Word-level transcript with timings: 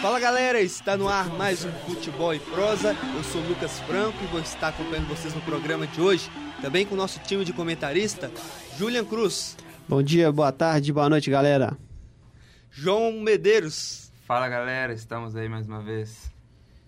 Fala 0.00 0.20
galera, 0.20 0.60
está 0.60 0.96
no 0.96 1.08
ar 1.08 1.28
mais 1.30 1.64
um 1.64 1.72
Futebol 1.72 2.32
e 2.32 2.38
Prosa. 2.38 2.96
Eu 3.16 3.24
sou 3.24 3.42
Lucas 3.42 3.80
Franco 3.80 4.16
e 4.22 4.26
vou 4.28 4.40
estar 4.40 4.68
acompanhando 4.68 5.08
vocês 5.08 5.34
no 5.34 5.40
programa 5.40 5.88
de 5.88 6.00
hoje, 6.00 6.30
também 6.62 6.86
com 6.86 6.94
o 6.94 6.96
nosso 6.96 7.18
time 7.18 7.44
de 7.44 7.52
comentarista, 7.52 8.30
Julian 8.76 9.04
Cruz. 9.04 9.56
Bom 9.88 10.00
dia, 10.00 10.30
boa 10.30 10.52
tarde, 10.52 10.92
boa 10.92 11.08
noite, 11.08 11.28
galera. 11.28 11.76
João 12.70 13.10
Medeiros. 13.20 14.12
Fala 14.24 14.48
galera, 14.48 14.92
estamos 14.92 15.34
aí 15.34 15.48
mais 15.48 15.66
uma 15.66 15.82
vez. 15.82 16.30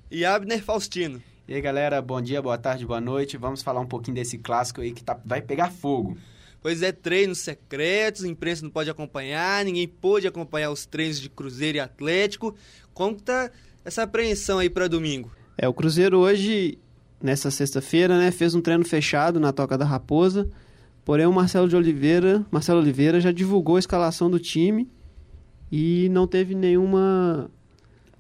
E 0.09 0.25
Abner 0.25 0.63
Faustino. 0.63 1.21
E 1.49 1.55
aí 1.55 1.61
galera, 1.61 2.01
bom 2.01 2.23
dia, 2.23 2.41
boa 2.41 2.59
tarde, 2.59 2.87
boa 2.87 3.01
noite. 3.01 3.37
Vamos 3.37 3.61
falar 3.61 3.81
um 3.81 3.87
pouquinho 3.87 4.15
desse 4.15 4.39
clássico 4.39 4.83
aí 4.83 4.93
que 4.93 5.03
tá, 5.03 5.19
vai 5.25 5.43
pegar 5.43 5.73
fogo. 5.73 6.17
Pois 6.63 6.83
é, 6.83 6.93
treinos 6.93 7.39
secretos, 7.39 8.23
a 8.23 8.29
imprensa 8.29 8.63
não 8.63 8.71
pode 8.71 8.91
acompanhar, 8.91 9.65
ninguém 9.65 9.89
pôde 9.89 10.27
acompanhar 10.27 10.71
os 10.71 10.85
treinos 10.85 11.19
de 11.19 11.31
Cruzeiro 11.31 11.79
e 11.79 11.81
Atlético. 11.81 12.55
Como 12.93 13.17
tá 13.17 13.51
essa 13.85 14.03
apreensão 14.03 14.59
aí 14.59 14.69
para 14.69 14.87
domingo? 14.87 15.31
É, 15.57 15.67
o 15.67 15.73
Cruzeiro 15.73 16.19
hoje, 16.19 16.79
nessa 17.23 17.51
sexta-feira, 17.51 18.19
né, 18.19 18.31
fez 18.31 18.55
um 18.55 18.61
treino 18.61 18.85
fechado 18.85 19.41
na 19.41 19.53
Toca 19.53 19.79
da 19.79 19.87
Raposa. 19.87 20.51
Porém, 21.03 21.27
o 21.27 21.33
Marcelo 21.33 21.69
de 21.69 21.77
Oliveira, 21.77 22.45
Marcelo 22.51 22.81
Oliveira 22.81 23.21
já 23.21 23.33
divulgou 23.33 23.77
a 23.77 23.81
escalação 23.81 24.31
do 24.31 24.39
time 24.39 24.87
e 25.73 26.09
não 26.11 26.27
teve 26.27 26.55
nenhuma 26.55 27.51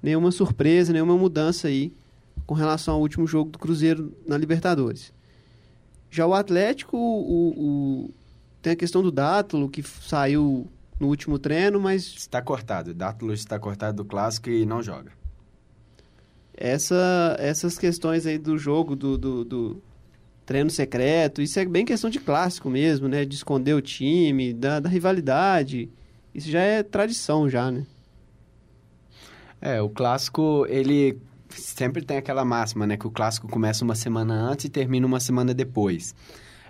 nenhuma 0.02 0.30
surpresa, 0.30 0.94
nenhuma 0.94 1.16
mudança 1.16 1.68
aí 1.68 1.92
com 2.46 2.54
relação 2.54 2.94
ao 2.94 3.00
último 3.00 3.26
jogo 3.26 3.50
do 3.50 3.58
Cruzeiro 3.58 4.16
na 4.26 4.36
Libertadores. 4.38 5.12
Já 6.10 6.26
o 6.26 6.34
Atlético, 6.34 6.96
o, 6.96 7.50
o, 7.50 8.10
tem 8.62 8.72
a 8.72 8.76
questão 8.76 9.02
do 9.02 9.10
Dátulo, 9.10 9.68
que 9.68 9.82
saiu 9.82 10.68
no 10.98 11.08
último 11.08 11.38
treino, 11.38 11.80
mas... 11.80 12.06
Está 12.06 12.42
cortado. 12.42 12.90
O 12.90 12.94
Dátulo 12.94 13.32
está 13.32 13.58
cortado 13.58 13.98
do 13.98 14.04
Clássico 14.04 14.50
e 14.50 14.66
não 14.66 14.82
joga. 14.82 15.12
Essa, 16.54 17.36
essas 17.38 17.78
questões 17.78 18.26
aí 18.26 18.36
do 18.36 18.58
jogo, 18.58 18.94
do, 18.94 19.16
do, 19.16 19.44
do, 19.44 19.82
treino 20.44 20.68
secreto, 20.68 21.40
isso 21.40 21.58
é 21.58 21.64
bem 21.64 21.86
questão 21.86 22.10
de 22.10 22.20
clássico 22.20 22.68
mesmo, 22.68 23.08
né? 23.08 23.24
De 23.24 23.34
esconder 23.34 23.72
o 23.72 23.80
time, 23.80 24.52
da, 24.52 24.78
da 24.78 24.88
rivalidade. 24.90 25.88
Isso 26.34 26.50
já 26.50 26.60
é 26.60 26.82
tradição 26.82 27.48
já, 27.48 27.70
né? 27.70 27.86
É, 29.60 29.80
o 29.80 29.88
clássico, 29.88 30.66
ele 30.68 31.18
sempre 31.48 32.02
tem 32.02 32.18
aquela 32.18 32.44
máxima, 32.44 32.86
né? 32.86 32.96
Que 32.96 33.06
o 33.06 33.10
clássico 33.10 33.48
começa 33.48 33.84
uma 33.84 33.94
semana 33.94 34.34
antes 34.34 34.66
e 34.66 34.68
termina 34.68 35.06
uma 35.06 35.20
semana 35.20 35.54
depois. 35.54 36.14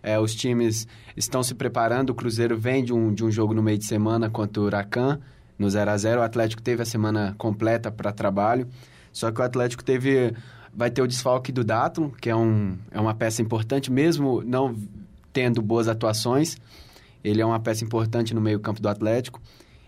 É, 0.03 0.19
os 0.19 0.34
times 0.34 0.87
estão 1.17 1.43
se 1.43 1.55
preparando, 1.55 2.11
o 2.11 2.15
Cruzeiro 2.15 2.59
vem 2.59 2.84
de 2.84 2.93
um, 2.93 3.12
de 3.12 3.25
um 3.25 3.31
jogo 3.31 3.55
no 3.55 3.62
meio 3.62 3.79
de 3.79 3.84
semana 3.84 4.31
contra 4.31 4.62
o 4.62 4.67
Huracan, 4.67 5.20
no 5.59 5.69
0 5.69 5.91
a 5.91 5.97
0 5.97 6.20
O 6.20 6.25
Atlético 6.25 6.62
teve 6.62 6.83
a 6.83 6.87
semana 6.87 7.34
completa 7.37 7.91
para 7.91 8.12
trabalho, 8.12 8.67
só 9.12 9.31
que 9.31 9.41
o 9.41 9.45
Atlético 9.45 9.84
teve 9.84 10.33
vai 10.75 10.91
ter 10.91 11.03
o 11.03 11.06
desfalque 11.06 11.51
do 11.53 11.65
Dátulo, 11.65 12.12
que 12.21 12.31
é, 12.31 12.37
um, 12.37 12.77
é 12.91 13.01
uma 13.01 13.15
peça 13.15 13.43
importante, 13.43 13.91
mesmo 13.91 14.43
não 14.43 14.75
tendo 15.33 15.61
boas 15.61 15.89
atuações. 15.89 16.56
Ele 17.23 17.41
é 17.41 17.47
uma 17.47 17.61
peça 17.61 17.84
importante 17.84 18.34
no 18.34 18.41
meio-campo 18.41 18.81
do 18.81 18.89
Atlético. 18.89 19.41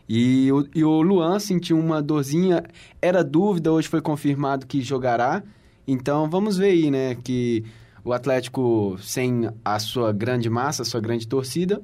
E 0.09 0.51
o, 0.53 0.67
e 0.75 0.85
o 0.85 1.01
Luan 1.01 1.39
sentiu 1.39 1.79
uma 1.79 2.03
dorzinha, 2.03 2.65
era 3.01 3.23
dúvida, 3.23 3.73
hoje 3.73 3.89
foi 3.89 4.03
confirmado 4.03 4.67
que 4.67 4.83
jogará. 4.83 5.43
Então 5.87 6.29
vamos 6.29 6.59
ver 6.59 6.71
aí, 6.71 6.91
né? 6.91 7.15
Que 7.15 7.65
o 8.05 8.13
Atlético, 8.13 8.97
sem 9.01 9.49
a 9.65 9.79
sua 9.79 10.13
grande 10.13 10.51
massa, 10.51 10.83
a 10.83 10.85
sua 10.85 11.01
grande 11.01 11.27
torcida, 11.27 11.81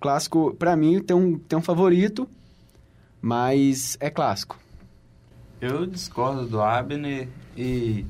clássico, 0.00 0.54
para 0.58 0.74
mim, 0.74 1.00
tem 1.00 1.16
um, 1.16 1.38
tem 1.38 1.58
um 1.58 1.62
favorito, 1.62 2.28
mas 3.20 3.96
é 4.00 4.10
clássico. 4.10 4.58
Eu 5.60 5.86
discordo 5.86 6.46
do 6.46 6.60
Abner 6.60 7.28
e, 7.56 8.06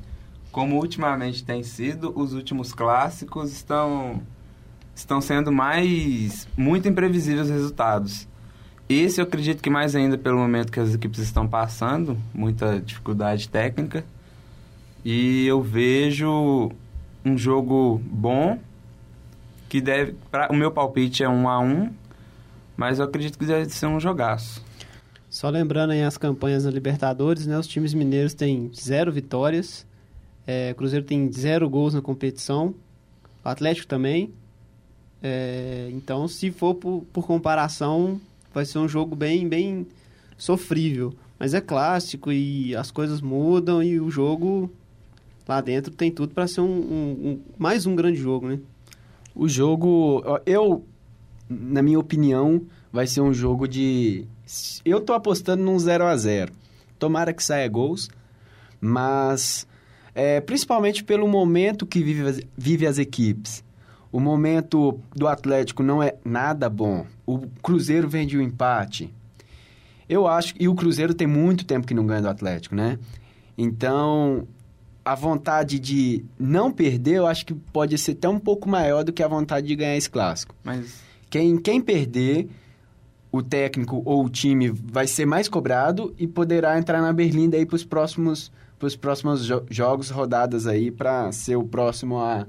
como 0.51 0.77
ultimamente 0.77 1.43
tem 1.43 1.63
sido, 1.63 2.17
os 2.17 2.33
últimos 2.33 2.73
clássicos 2.73 3.51
estão, 3.51 4.21
estão 4.95 5.19
sendo 5.19 5.51
mais 5.51 6.47
muito 6.57 6.87
imprevisíveis 6.87 7.47
os 7.47 7.53
resultados. 7.53 8.27
Esse 8.87 9.21
eu 9.21 9.25
acredito 9.25 9.61
que 9.61 9.69
mais 9.69 9.95
ainda 9.95 10.17
pelo 10.17 10.37
momento 10.37 10.71
que 10.71 10.79
as 10.79 10.93
equipes 10.93 11.19
estão 11.19 11.47
passando, 11.47 12.17
muita 12.33 12.79
dificuldade 12.79 13.47
técnica. 13.47 14.03
E 15.03 15.45
eu 15.45 15.61
vejo 15.61 16.71
um 17.23 17.37
jogo 17.37 18.01
bom, 18.05 18.59
que 19.69 19.79
deve. 19.79 20.15
Pra, 20.29 20.49
o 20.51 20.55
meu 20.55 20.71
palpite 20.71 21.23
é 21.23 21.29
um 21.29 21.47
a 21.47 21.59
um, 21.59 21.89
mas 22.75 22.99
eu 22.99 23.05
acredito 23.05 23.37
que 23.37 23.45
deve 23.45 23.69
ser 23.69 23.85
um 23.85 23.99
jogaço. 23.99 24.63
Só 25.29 25.49
lembrando 25.49 25.91
aí 25.91 26.03
as 26.03 26.17
campanhas 26.17 26.65
da 26.65 26.71
Libertadores, 26.71 27.47
né? 27.47 27.57
Os 27.57 27.67
times 27.67 27.93
mineiros 27.93 28.33
têm 28.33 28.69
zero 28.75 29.11
vitórias. 29.11 29.85
É, 30.45 30.73
Cruzeiro 30.73 31.05
tem 31.05 31.31
zero 31.31 31.69
gols 31.69 31.93
na 31.93 32.01
competição. 32.01 32.75
O 33.43 33.47
Atlético 33.47 33.87
também. 33.87 34.33
É, 35.23 35.89
então, 35.93 36.27
se 36.27 36.51
for 36.51 36.75
por, 36.75 37.05
por 37.13 37.25
comparação, 37.25 38.19
vai 38.53 38.65
ser 38.65 38.79
um 38.79 38.89
jogo 38.89 39.15
bem, 39.15 39.47
bem 39.47 39.87
sofrível. 40.37 41.13
Mas 41.39 41.53
é 41.53 41.61
clássico 41.61 42.31
e 42.31 42.75
as 42.75 42.91
coisas 42.91 43.21
mudam 43.21 43.81
e 43.81 43.99
o 43.99 44.11
jogo 44.11 44.69
lá 45.51 45.61
dentro 45.61 45.91
tem 45.91 46.09
tudo 46.09 46.33
para 46.33 46.47
ser 46.47 46.61
um, 46.61 46.65
um, 46.65 47.11
um, 47.11 47.41
mais 47.57 47.85
um 47.85 47.93
grande 47.93 48.17
jogo, 48.17 48.47
né? 48.47 48.59
O 49.35 49.47
jogo, 49.49 50.23
eu, 50.45 50.85
na 51.49 51.81
minha 51.81 51.99
opinião, 51.99 52.61
vai 52.91 53.05
ser 53.05 53.21
um 53.21 53.33
jogo 53.33 53.67
de. 53.67 54.25
Eu 54.85 55.01
tô 55.01 55.13
apostando 55.13 55.63
num 55.63 55.77
0 55.77 56.05
a 56.05 56.15
0 56.17 56.53
Tomara 56.97 57.33
que 57.33 57.43
saia 57.43 57.67
gols, 57.67 58.09
mas 58.79 59.67
é, 60.13 60.39
principalmente 60.41 61.03
pelo 61.03 61.27
momento 61.27 61.85
que 61.85 62.01
vive, 62.03 62.47
vive 62.57 62.87
as 62.87 62.97
equipes. 62.97 63.63
O 64.11 64.19
momento 64.19 64.99
do 65.15 65.27
Atlético 65.27 65.83
não 65.83 66.03
é 66.03 66.15
nada 66.23 66.69
bom. 66.69 67.05
O 67.25 67.39
Cruzeiro 67.61 68.09
vem 68.09 68.27
de 68.27 68.37
um 68.37 68.41
empate. 68.41 69.13
Eu 70.07 70.27
acho. 70.27 70.53
E 70.59 70.67
o 70.67 70.75
Cruzeiro 70.75 71.13
tem 71.13 71.27
muito 71.27 71.65
tempo 71.65 71.87
que 71.87 71.93
não 71.93 72.05
ganha 72.05 72.21
do 72.21 72.27
Atlético, 72.29 72.75
né? 72.75 72.99
Então, 73.57 74.45
a 75.03 75.15
vontade 75.15 75.79
de 75.79 76.23
não 76.39 76.71
perder, 76.71 77.15
eu 77.15 77.27
acho 77.27 77.45
que 77.45 77.53
pode 77.53 77.97
ser 77.97 78.11
até 78.11 78.29
um 78.29 78.39
pouco 78.39 78.69
maior 78.69 79.03
do 79.03 79.11
que 79.11 79.23
a 79.23 79.27
vontade 79.27 79.67
de 79.67 79.75
ganhar 79.75 79.97
esse 79.97 80.09
clássico. 80.09 80.55
Mas. 80.63 81.01
Quem, 81.29 81.57
quem 81.57 81.79
perder, 81.79 82.49
o 83.31 83.41
técnico 83.41 84.01
ou 84.05 84.25
o 84.25 84.29
time 84.29 84.69
vai 84.69 85.07
ser 85.07 85.25
mais 85.25 85.47
cobrado 85.47 86.13
e 86.17 86.27
poderá 86.27 86.77
entrar 86.77 87.01
na 87.01 87.13
Berlinda 87.13 87.55
aí 87.55 87.65
para 87.65 87.75
os 87.75 87.85
próximos, 87.85 88.51
pros 88.77 88.95
próximos 88.95 89.45
jo 89.45 89.63
jogos, 89.69 90.09
rodadas 90.09 90.67
aí, 90.67 90.91
para 90.91 91.31
ser 91.31 91.55
o 91.55 91.63
próximo 91.63 92.19
a, 92.19 92.45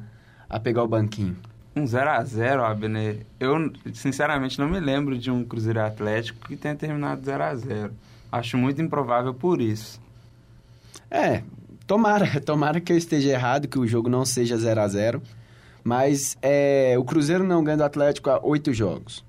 a 0.48 0.58
pegar 0.58 0.82
o 0.82 0.88
banquinho. 0.88 1.36
Um 1.74 1.84
0x0, 1.84 2.60
Abner. 2.60 3.24
Eu, 3.40 3.72
sinceramente, 3.94 4.58
não 4.58 4.68
me 4.68 4.80
lembro 4.80 5.16
de 5.16 5.30
um 5.30 5.44
Cruzeiro 5.44 5.80
Atlético 5.80 6.48
que 6.48 6.56
tenha 6.56 6.74
terminado 6.74 7.22
0x0. 7.22 7.90
Acho 8.30 8.58
muito 8.58 8.82
improvável 8.82 9.32
por 9.32 9.60
isso. 9.60 10.00
É, 11.10 11.42
tomara. 11.92 12.26
Tomara 12.40 12.80
que 12.80 12.92
eu 12.92 12.96
esteja 12.96 13.30
errado, 13.30 13.68
que 13.68 13.78
o 13.78 13.86
jogo 13.86 14.08
não 14.08 14.24
seja 14.24 14.56
0x0. 14.56 15.20
Mas 15.84 16.36
é, 16.40 16.94
o 16.98 17.04
Cruzeiro 17.04 17.44
não 17.44 17.62
ganha 17.62 17.76
do 17.76 17.84
Atlético 17.84 18.30
há 18.30 18.40
oito 18.42 18.72
jogos. 18.72 19.24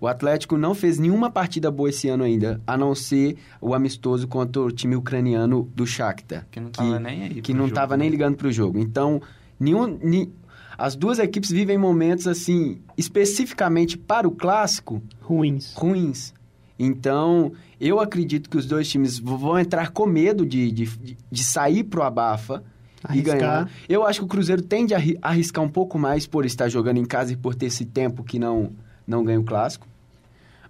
O 0.00 0.06
Atlético 0.06 0.56
não 0.56 0.74
fez 0.74 0.98
nenhuma 0.98 1.30
partida 1.30 1.70
boa 1.70 1.90
esse 1.90 2.08
ano 2.08 2.24
ainda, 2.24 2.60
a 2.66 2.76
não 2.76 2.94
ser 2.94 3.36
o 3.60 3.74
amistoso 3.74 4.26
contra 4.26 4.62
o 4.62 4.70
time 4.70 4.96
ucraniano 4.96 5.70
do 5.74 5.86
Shakhtar. 5.86 6.46
Que 6.50 6.60
não 6.60 6.68
estava 6.68 6.98
nem 6.98 7.22
aí 7.22 7.42
Que 7.42 7.52
não 7.52 7.66
estava 7.66 7.96
nem 7.96 8.08
ligando 8.08 8.36
para 8.36 8.48
o 8.48 8.52
jogo. 8.52 8.78
Então, 8.78 9.20
nenhum, 9.58 9.98
ni, 10.02 10.32
as 10.78 10.96
duas 10.96 11.18
equipes 11.18 11.50
vivem 11.50 11.76
momentos 11.76 12.26
assim, 12.26 12.80
especificamente 12.96 13.98
para 13.98 14.26
o 14.26 14.30
clássico, 14.30 15.02
ruins. 15.20 15.74
Ruins. 15.74 16.32
Então, 16.82 17.52
eu 17.78 18.00
acredito 18.00 18.48
que 18.48 18.56
os 18.56 18.64
dois 18.64 18.88
times 18.88 19.18
vão 19.18 19.58
entrar 19.58 19.90
com 19.90 20.06
medo 20.06 20.46
de, 20.46 20.72
de, 20.72 21.16
de 21.30 21.44
sair 21.44 21.84
pro 21.84 22.02
abafa 22.02 22.62
arriscar. 23.04 23.36
e 23.36 23.38
ganhar. 23.38 23.70
Eu 23.86 24.06
acho 24.06 24.20
que 24.20 24.24
o 24.24 24.28
Cruzeiro 24.28 24.62
tende 24.62 24.94
a 24.94 25.00
arriscar 25.20 25.62
um 25.62 25.68
pouco 25.68 25.98
mais 25.98 26.26
por 26.26 26.46
estar 26.46 26.70
jogando 26.70 26.96
em 26.96 27.04
casa 27.04 27.34
e 27.34 27.36
por 27.36 27.54
ter 27.54 27.66
esse 27.66 27.84
tempo 27.84 28.24
que 28.24 28.38
não, 28.38 28.72
não 29.06 29.22
ganha 29.22 29.38
o 29.38 29.44
clássico. 29.44 29.86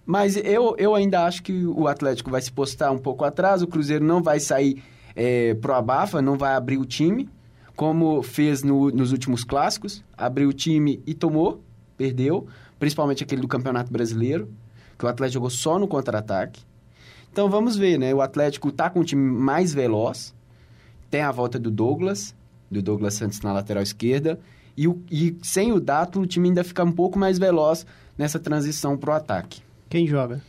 Mas 0.05 0.37
eu, 0.37 0.75
eu 0.79 0.97
ainda 0.97 1.25
acho 1.25 1.45
que 1.45 1.65
o 1.65 1.87
Atlético 1.87 2.29
vai 2.29 2.43
se 2.43 2.51
postar 2.51 2.91
um 2.91 2.99
pouco 2.99 3.25
atrás, 3.25 3.63
o 3.63 3.69
Cruzeiro 3.69 4.05
não 4.05 4.21
vai 4.21 4.41
sair 4.41 4.83
é, 5.15 5.55
pro 5.55 5.73
abafa, 5.75 6.21
não 6.21 6.37
vai 6.37 6.55
abrir 6.55 6.79
o 6.79 6.85
time 6.85 7.29
como 7.77 8.23
fez 8.23 8.63
no, 8.63 8.91
nos 8.91 9.11
últimos 9.11 9.43
clássicos, 9.43 10.05
abriu 10.15 10.51
o 10.51 10.53
time 10.53 11.03
e 11.07 11.15
tomou, 11.15 11.65
perdeu, 11.97 12.47
principalmente 12.79 13.25
aquele 13.25 13.41
do 13.41 13.49
Campeonato 13.49 13.91
Brasileiro, 13.91 14.53
que 15.01 15.07
o 15.07 15.09
Atlético 15.09 15.35
jogou 15.35 15.51
só 15.51 15.79
no 15.79 15.89
contra-ataque. 15.89 16.61
Então 17.33 17.49
vamos 17.49 17.75
ver, 17.75 17.99
né? 17.99 18.15
O 18.15 18.21
Atlético 18.21 18.69
está 18.69 18.91
com 18.91 19.01
um 19.01 19.05
time 19.05 19.23
mais 19.23 19.73
veloz, 19.73 20.35
tem 21.11 21.23
a 21.23 21.33
volta 21.33 21.59
do 21.59 21.71
Douglas, 21.71 22.35
do 22.71 22.83
Douglas 22.83 23.15
Santos 23.15 23.41
na 23.41 23.51
lateral 23.51 23.83
esquerda, 23.83 24.39
e, 24.77 24.87
o, 24.87 25.03
e 25.11 25.35
sem 25.43 25.73
o 25.73 25.81
Dato 25.81 26.21
o 26.21 26.27
time 26.27 26.49
ainda 26.49 26.63
fica 26.63 26.85
um 26.85 26.93
pouco 26.93 27.19
mais 27.19 27.39
veloz 27.39 27.87
nessa 28.19 28.39
transição 28.39 28.97
para 28.99 29.11
o 29.11 29.15
ataque. 29.15 29.63
Quem 29.89 30.07
joga? 30.07 30.43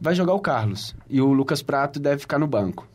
Vai 0.00 0.16
jogar 0.16 0.34
o 0.34 0.40
Carlos, 0.40 0.94
e 1.08 1.20
o 1.20 1.32
Lucas 1.32 1.62
Prato 1.62 2.00
deve 2.00 2.18
ficar 2.18 2.40
no 2.40 2.48
banco. 2.48 2.88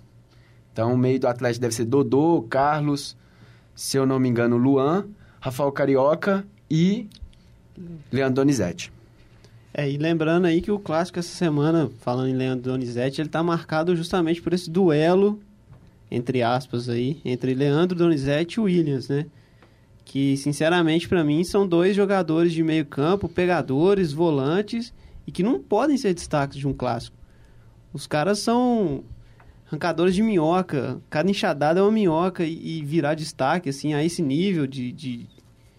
Então, 0.73 0.93
o 0.93 0.97
meio 0.97 1.19
do 1.19 1.27
Atlético 1.27 1.61
deve 1.61 1.75
ser 1.75 1.85
Dodô, 1.85 2.45
Carlos, 2.49 3.15
se 3.73 3.95
eu 3.95 4.05
não 4.05 4.19
me 4.19 4.27
engano, 4.27 4.57
Luan, 4.57 5.07
Rafael 5.39 5.71
Carioca 5.71 6.45
e 6.69 7.07
Leandro 8.11 8.35
Donizete. 8.35 8.91
É, 9.73 9.89
e 9.89 9.97
lembrando 9.97 10.45
aí 10.45 10.61
que 10.61 10.71
o 10.71 10.79
clássico 10.79 11.19
essa 11.19 11.35
semana, 11.35 11.89
falando 11.99 12.29
em 12.29 12.35
Leandro 12.35 12.71
Donizete, 12.71 13.21
ele 13.21 13.29
tá 13.29 13.43
marcado 13.43 13.95
justamente 13.95 14.41
por 14.41 14.53
esse 14.53 14.69
duelo, 14.69 15.39
entre 16.09 16.41
aspas 16.41 16.89
aí, 16.89 17.21
entre 17.23 17.53
Leandro 17.53 17.97
Donizete 17.97 18.59
e 18.59 18.63
Williams, 18.63 19.09
né? 19.09 19.27
Que, 20.03 20.35
sinceramente, 20.37 21.07
para 21.07 21.23
mim, 21.23 21.43
são 21.43 21.67
dois 21.67 21.95
jogadores 21.95 22.51
de 22.51 22.63
meio 22.63 22.83
campo, 22.83 23.29
pegadores, 23.29 24.11
volantes, 24.11 24.91
e 25.27 25.31
que 25.31 25.43
não 25.43 25.59
podem 25.59 25.97
ser 25.97 26.15
destaques 26.15 26.57
de 26.57 26.67
um 26.67 26.73
clássico. 26.73 27.15
Os 27.93 28.07
caras 28.07 28.39
são 28.39 29.03
arrancadores 29.67 30.15
de 30.15 30.23
minhoca. 30.23 30.99
Cada 31.11 31.29
enxadada 31.29 31.79
é 31.79 31.83
uma 31.83 31.91
minhoca 31.91 32.43
e, 32.43 32.79
e 32.79 32.83
virar 32.83 33.13
destaque, 33.13 33.69
assim, 33.69 33.93
a 33.93 34.03
esse 34.03 34.23
nível 34.23 34.65
de, 34.65 34.91
de, 34.91 35.27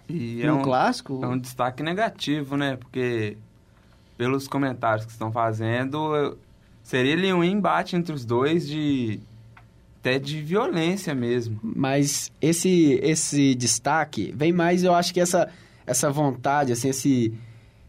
de 0.09 0.43
é 0.43 0.53
um, 0.53 0.61
um, 0.61 0.63
clássico. 0.63 1.25
é 1.25 1.27
um 1.27 1.39
destaque 1.39 1.83
negativo, 1.83 2.57
né? 2.57 2.77
Porque 2.77 3.37
pelos 4.21 4.47
comentários 4.47 5.07
que 5.07 5.13
estão 5.13 5.33
fazendo, 5.33 6.15
eu- 6.15 6.37
seria 6.83 7.15
ali 7.15 7.33
um 7.33 7.43
embate 7.43 7.97
entre 7.97 8.13
os 8.15 8.23
dois 8.23 8.69
de 8.69 9.19
até 9.99 10.19
de 10.19 10.43
violência 10.43 11.15
mesmo. 11.15 11.59
Mas 11.63 12.31
esse 12.39 13.01
esse 13.03 13.55
destaque 13.55 14.31
vem 14.37 14.53
mais, 14.53 14.85
eu 14.85 14.95
acho 14.95 15.15
que 15.15 15.21
essa 15.21 15.49
essa 15.87 16.11
vontade, 16.11 16.71
assim, 16.71 16.91
esse 16.91 17.33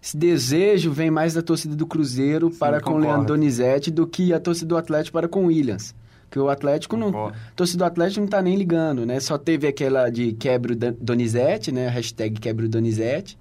esse 0.01 0.15
desejo 0.15 0.89
vem 0.93 1.11
mais 1.11 1.33
da 1.33 1.41
torcida 1.41 1.75
do 1.75 1.85
Cruzeiro 1.85 2.49
Sim, 2.49 2.57
para 2.57 2.79
com 2.79 2.93
o. 2.93 2.97
Leandro 2.97 3.25
Donizete 3.27 3.91
do 3.91 4.07
que 4.07 4.31
a 4.33 4.39
torcida 4.39 4.67
do 4.69 4.77
Atlético 4.77 5.13
para 5.17 5.27
com 5.27 5.43
o 5.43 5.47
Williams. 5.47 5.93
Porque 6.29 6.39
o 6.39 6.47
Atlético 6.49 6.95
não, 6.95 7.07
Concordo. 7.11 7.37
a 7.37 7.55
torcida 7.57 7.79
do 7.79 7.87
Atlético 7.87 8.21
não 8.21 8.27
tá 8.29 8.41
nem 8.41 8.55
ligando, 8.55 9.05
né? 9.05 9.19
Só 9.19 9.37
teve 9.37 9.67
aquela 9.67 10.09
de 10.09 10.31
quebra 10.31 10.71
o 10.71 10.75
Donizete, 10.77 11.73
né? 11.73 11.89
Hashtag 11.89 12.39
quebra 12.39 12.65
o 12.65 12.69
Donizete. 12.69 13.37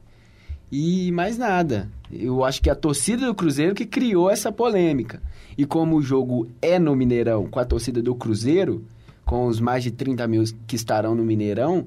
E 0.70 1.10
mais 1.12 1.36
nada. 1.36 1.88
Eu 2.12 2.44
acho 2.44 2.62
que 2.62 2.70
a 2.70 2.74
torcida 2.74 3.26
do 3.26 3.34
Cruzeiro 3.34 3.74
que 3.74 3.86
criou 3.86 4.30
essa 4.30 4.52
polêmica. 4.52 5.22
E 5.58 5.66
como 5.66 5.96
o 5.96 6.02
jogo 6.02 6.48
é 6.62 6.78
no 6.78 6.94
Mineirão 6.94 7.46
com 7.46 7.58
a 7.58 7.64
torcida 7.64 8.00
do 8.02 8.14
Cruzeiro, 8.14 8.84
com 9.24 9.46
os 9.46 9.60
mais 9.60 9.82
de 9.82 9.90
30 9.90 10.26
mil 10.26 10.44
que 10.66 10.76
estarão 10.76 11.14
no 11.14 11.24
Mineirão, 11.24 11.86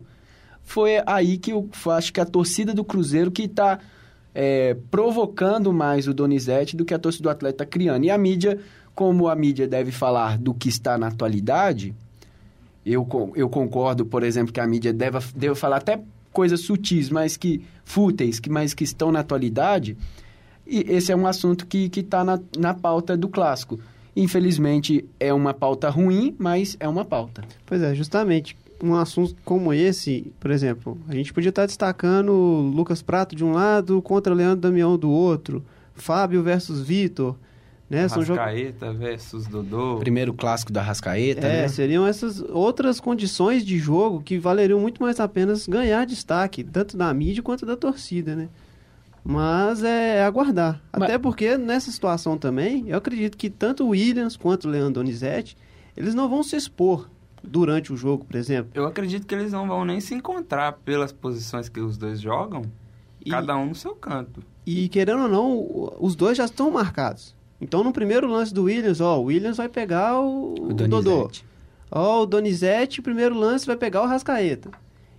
foi 0.63 1.01
aí 1.05 1.37
que 1.37 1.51
eu 1.51 1.69
acho 1.91 2.13
que 2.13 2.19
a 2.19 2.25
torcida 2.25 2.73
do 2.73 2.83
Cruzeiro 2.83 3.31
que 3.31 3.43
está 3.43 3.79
provocando 4.89 5.71
mais 5.71 6.07
o 6.07 6.13
Donizete 6.13 6.75
do 6.75 6.85
que 6.85 6.93
a 6.93 6.99
torcida 6.99 7.23
do 7.23 7.29
Atlético 7.29 7.63
está 7.63 7.65
criando. 7.65 8.05
E 8.05 8.11
a 8.11 8.17
mídia, 8.17 8.59
como 8.95 9.27
a 9.27 9.35
mídia 9.35 9.67
deve 9.67 9.91
falar 9.91 10.37
do 10.37 10.53
que 10.53 10.69
está 10.69 10.97
na 10.97 11.07
atualidade, 11.07 11.93
eu, 12.85 13.07
eu 13.35 13.49
concordo, 13.49 14.05
por 14.05 14.23
exemplo, 14.23 14.51
que 14.51 14.59
a 14.59 14.67
mídia 14.67 14.91
deve, 14.91 15.19
deve 15.35 15.55
falar 15.55 15.77
até 15.77 16.01
coisas 16.33 16.61
sutis, 16.61 17.09
mas 17.09 17.37
que 17.37 17.63
fúteis, 17.85 18.39
que, 18.39 18.49
mas 18.49 18.73
que 18.73 18.83
estão 18.83 19.11
na 19.11 19.19
atualidade. 19.19 19.95
E 20.67 20.85
esse 20.89 21.11
é 21.11 21.15
um 21.15 21.27
assunto 21.27 21.65
que 21.65 21.89
está 21.95 22.23
na, 22.23 22.39
na 22.57 22.73
pauta 22.73 23.15
do 23.15 23.29
clássico. 23.29 23.79
Infelizmente, 24.15 25.05
é 25.19 25.33
uma 25.33 25.53
pauta 25.53 25.89
ruim, 25.89 26.35
mas 26.37 26.75
é 26.79 26.87
uma 26.87 27.05
pauta. 27.05 27.43
Pois 27.65 27.81
é, 27.81 27.95
justamente 27.95 28.57
um 28.81 28.95
assunto 28.95 29.35
como 29.45 29.73
esse, 29.73 30.31
por 30.39 30.51
exemplo, 30.51 30.97
a 31.07 31.15
gente 31.15 31.31
podia 31.31 31.49
estar 31.49 31.65
destacando 31.65 32.33
Lucas 32.33 33.01
Prato 33.01 33.35
de 33.35 33.43
um 33.43 33.53
lado 33.53 34.01
contra 34.01 34.33
Leandro 34.33 34.59
Damião 34.59 34.97
do 34.97 35.09
outro, 35.09 35.63
Fábio 35.95 36.43
versus 36.43 36.81
Vitor, 36.81 37.35
né? 37.93 38.07
São 38.07 38.23
jo- 38.23 38.33
Rascaeta 38.33 38.91
versus 38.93 39.47
Dodô. 39.47 39.97
Primeiro 39.99 40.33
clássico 40.33 40.71
da 40.71 40.81
Rascaeta, 40.81 41.45
É, 41.47 41.61
né? 41.63 41.67
seriam 41.67 42.05
essas 42.05 42.41
outras 42.41 42.99
condições 42.99 43.65
de 43.65 43.77
jogo 43.77 44.21
que 44.21 44.37
valeriam 44.37 44.79
muito 44.79 45.01
mais 45.01 45.19
a 45.19 45.27
pena 45.27 45.53
ganhar 45.67 46.05
destaque, 46.05 46.63
tanto 46.63 46.97
da 46.97 47.13
mídia 47.13 47.41
quanto 47.43 47.65
da 47.65 47.75
torcida, 47.77 48.35
né? 48.35 48.49
Mas 49.23 49.83
é 49.83 50.23
aguardar. 50.23 50.81
Mas- 50.91 51.03
Até 51.03 51.17
porque 51.17 51.57
nessa 51.57 51.91
situação 51.91 52.37
também, 52.37 52.89
eu 52.89 52.97
acredito 52.97 53.37
que 53.37 53.49
tanto 53.49 53.85
o 53.85 53.89
Williams 53.89 54.35
quanto 54.35 54.67
o 54.67 54.69
Leandro 54.71 54.95
Donizete, 54.95 55.55
eles 55.95 56.13
não 56.13 56.27
vão 56.27 56.43
se 56.43 56.55
expor 56.57 57.09
durante 57.41 57.93
o 57.93 57.97
jogo, 57.97 58.25
por 58.25 58.35
exemplo. 58.35 58.71
Eu 58.73 58.85
acredito 58.85 59.25
que 59.25 59.33
eles 59.33 59.51
não 59.51 59.67
vão 59.67 59.85
nem 59.85 59.99
se 60.01 60.13
encontrar 60.13 60.73
pelas 60.83 61.11
posições 61.13 61.69
que 61.69 61.79
os 61.79 61.97
dois 61.97 62.19
jogam, 62.19 62.63
E- 63.25 63.29
cada 63.29 63.55
um 63.55 63.67
no 63.67 63.75
seu 63.75 63.95
canto. 63.95 64.43
E 64.65 64.89
querendo 64.89 65.23
ou 65.23 65.29
não, 65.29 65.93
os 65.99 66.15
dois 66.15 66.37
já 66.37 66.45
estão 66.45 66.69
marcados. 66.71 67.33
Então 67.63 67.81
no 67.81 67.93
primeiro 67.93 68.27
lance 68.27 68.53
do 68.53 68.63
Williams, 68.63 68.99
ó, 68.99 69.19
o 69.19 69.23
Williams 69.23 69.55
vai 69.55 69.69
pegar 69.69 70.19
o, 70.19 70.53
O 70.53 70.65
o 70.65 70.73
Dodô. 70.73 71.01
Donizete. 71.01 71.45
Ó, 71.89 72.23
o 72.23 72.25
Donizete, 72.25 73.01
primeiro 73.01 73.39
lance, 73.39 73.65
vai 73.65 73.77
pegar 73.77 74.01
o 74.01 74.05
Rascaeta. 74.05 74.69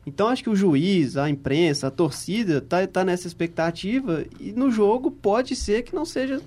Então 0.07 0.29
acho 0.29 0.43
que 0.43 0.51
o 0.51 0.57
juiz, 0.57 1.17
a 1.17 1.31
imprensa, 1.31 1.87
a 1.87 1.91
torcida 1.91 2.61
tá, 2.61 2.87
tá 2.87 3.03
nessa 3.03 3.27
expectativa 3.27 4.27
e 4.39 4.53
no 4.53 4.71
jogo 4.71 5.11
pode 5.11 5.57
ser 5.57 5.83
que 5.83 5.95
não 5.95 6.05
seja 6.05 6.43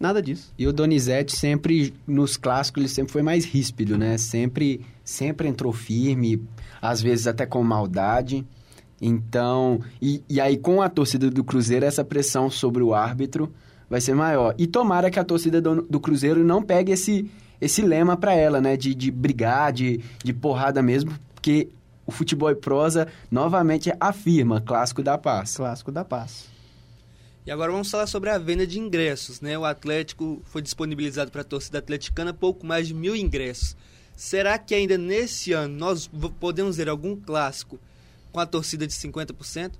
nada 0.00 0.20
disso. 0.20 0.52
E 0.58 0.66
o 0.66 0.72
Donizete 0.72 1.36
sempre, 1.36 1.94
nos 2.04 2.36
clássicos, 2.36 2.80
ele 2.82 2.88
sempre 2.88 3.12
foi 3.12 3.22
mais 3.22 3.44
ríspido, 3.44 3.96
né? 3.96 4.18
Sempre, 4.18 4.80
sempre 5.04 5.46
entrou 5.46 5.72
firme, 5.72 6.42
às 6.82 7.00
vezes 7.00 7.28
até 7.28 7.46
com 7.46 7.62
maldade. 7.62 8.44
Então, 9.00 9.80
e, 10.02 10.24
e 10.28 10.40
aí 10.40 10.56
com 10.56 10.82
a 10.82 10.88
torcida 10.88 11.30
do 11.30 11.44
Cruzeiro, 11.44 11.86
essa 11.86 12.04
pressão 12.04 12.50
sobre 12.50 12.82
o 12.82 12.92
árbitro 12.92 13.52
vai 13.88 14.00
ser 14.00 14.14
maior. 14.14 14.54
E 14.58 14.66
tomara 14.66 15.10
que 15.10 15.18
a 15.18 15.24
torcida 15.24 15.60
do, 15.60 15.82
do 15.82 16.00
Cruzeiro 16.00 16.44
não 16.44 16.62
pegue 16.62 16.92
esse, 16.92 17.30
esse 17.60 17.82
lema 17.82 18.16
pra 18.16 18.34
ela, 18.34 18.60
né? 18.60 18.76
De, 18.76 18.94
de 18.94 19.10
brigar, 19.10 19.72
de, 19.72 20.00
de 20.22 20.32
porrada 20.32 20.82
mesmo, 20.82 21.12
porque 21.34 21.68
o 22.06 22.12
futebol 22.12 22.50
e 22.50 22.54
prosa 22.54 23.08
novamente 23.30 23.92
afirma, 23.98 24.60
clássico 24.60 25.02
da 25.02 25.18
paz. 25.18 25.56
Clássico 25.56 25.90
da 25.90 26.04
paz. 26.04 26.46
E 27.46 27.50
agora 27.50 27.70
vamos 27.70 27.90
falar 27.90 28.08
sobre 28.08 28.28
a 28.30 28.38
venda 28.38 28.66
de 28.66 28.78
ingressos, 28.78 29.40
né? 29.40 29.56
O 29.56 29.64
Atlético 29.64 30.42
foi 30.46 30.60
disponibilizado 30.60 31.30
para 31.30 31.42
a 31.42 31.44
torcida 31.44 31.78
atleticana 31.78 32.34
pouco 32.34 32.66
mais 32.66 32.88
de 32.88 32.94
mil 32.94 33.14
ingressos. 33.14 33.76
Será 34.16 34.58
que 34.58 34.74
ainda 34.74 34.98
nesse 34.98 35.52
ano 35.52 35.76
nós 35.76 36.10
podemos 36.40 36.76
ver 36.76 36.88
algum 36.88 37.14
clássico 37.14 37.78
com 38.32 38.40
a 38.40 38.46
torcida 38.46 38.84
de 38.86 38.92
50%? 38.92 39.72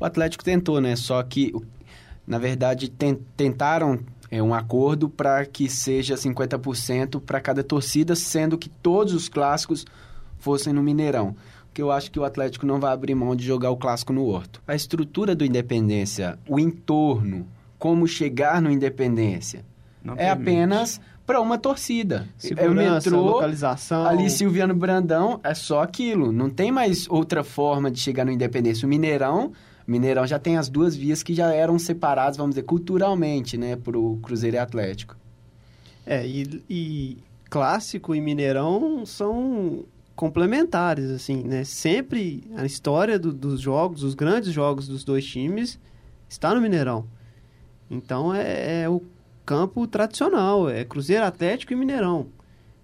O 0.00 0.04
Atlético 0.04 0.42
tentou, 0.42 0.80
né? 0.80 0.96
Só 0.96 1.22
que, 1.22 1.52
na 2.28 2.38
verdade, 2.38 2.88
ten- 2.90 3.18
tentaram 3.36 3.98
é, 4.30 4.42
um 4.42 4.52
acordo 4.54 5.08
para 5.08 5.44
que 5.46 5.68
seja 5.68 6.14
50% 6.16 7.20
para 7.20 7.40
cada 7.40 7.64
torcida, 7.64 8.14
sendo 8.14 8.58
que 8.58 8.68
todos 8.68 9.14
os 9.14 9.28
clássicos 9.28 9.84
fossem 10.38 10.72
no 10.72 10.82
Mineirão. 10.82 11.34
Porque 11.66 11.80
eu 11.82 11.90
acho 11.90 12.10
que 12.10 12.18
o 12.20 12.24
Atlético 12.24 12.66
não 12.66 12.78
vai 12.78 12.92
abrir 12.92 13.14
mão 13.14 13.34
de 13.34 13.44
jogar 13.44 13.70
o 13.70 13.76
clássico 13.76 14.12
no 14.12 14.24
Horto. 14.26 14.60
A 14.66 14.74
estrutura 14.74 15.34
do 15.34 15.44
Independência, 15.44 16.38
o 16.48 16.58
entorno, 16.58 17.46
como 17.78 18.06
chegar 18.06 18.60
no 18.60 18.70
Independência, 18.70 19.64
Não 20.04 20.14
é 20.14 20.16
permite. 20.34 20.42
apenas 20.50 21.00
para 21.26 21.40
uma 21.40 21.58
torcida. 21.58 22.26
é 22.56 22.68
o 22.68 22.74
metrô, 22.74 23.20
localização. 23.22 24.06
Ali, 24.06 24.28
Silviano 24.30 24.74
Brandão, 24.74 25.38
é 25.44 25.54
só 25.54 25.82
aquilo. 25.82 26.32
Não 26.32 26.48
tem 26.50 26.72
mais 26.72 27.06
outra 27.08 27.44
forma 27.44 27.90
de 27.90 28.00
chegar 28.00 28.24
no 28.24 28.32
Independência. 28.32 28.86
O 28.86 28.88
Mineirão, 28.88 29.52
Mineirão 29.88 30.26
já 30.26 30.38
tem 30.38 30.58
as 30.58 30.68
duas 30.68 30.94
vias 30.94 31.22
que 31.22 31.32
já 31.34 31.50
eram 31.52 31.78
separadas, 31.78 32.36
vamos 32.36 32.50
dizer, 32.54 32.64
culturalmente, 32.64 33.56
né, 33.56 33.74
pro 33.74 34.18
Cruzeiro 34.22 34.56
e 34.56 34.58
Atlético. 34.58 35.16
É, 36.04 36.26
e, 36.26 36.62
e 36.68 37.18
clássico 37.48 38.14
e 38.14 38.20
Mineirão 38.20 39.06
são 39.06 39.84
complementares, 40.14 41.10
assim, 41.10 41.42
né? 41.42 41.64
Sempre 41.64 42.44
a 42.56 42.66
história 42.66 43.18
do- 43.18 43.32
dos 43.32 43.60
jogos, 43.60 44.02
os 44.02 44.14
grandes 44.14 44.52
jogos 44.52 44.86
dos 44.88 45.04
dois 45.04 45.24
times, 45.24 45.78
está 46.28 46.54
no 46.54 46.60
Mineirão. 46.60 47.06
Então 47.90 48.34
é, 48.34 48.82
é 48.82 48.88
o 48.88 49.00
campo 49.46 49.86
tradicional, 49.86 50.68
é 50.68 50.84
Cruzeiro 50.84 51.24
Atlético 51.24 51.72
e 51.72 51.76
Mineirão. 51.76 52.26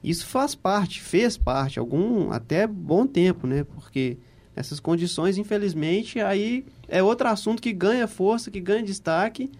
Isso 0.02 0.26
faz 0.26 0.54
parte, 0.54 1.02
fez 1.02 1.36
parte, 1.36 1.78
algum 1.78 2.30
até 2.30 2.66
bom 2.66 3.06
tempo, 3.06 3.46
né? 3.46 3.64
Porque 3.64 4.16
nessas 4.54 4.80
condições, 4.80 5.38
infelizmente, 5.38 6.20
aí 6.20 6.64
é 6.88 7.02
outro 7.02 7.28
assunto 7.28 7.60
que 7.60 7.72
ganha 7.72 8.06
força, 8.06 8.50
que 8.50 8.60
ganha 8.60 8.82
destaque 8.82 9.50